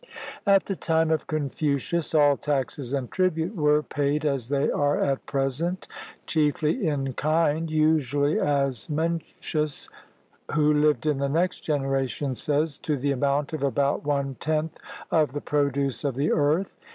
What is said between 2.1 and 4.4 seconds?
all taxes and tribute were paid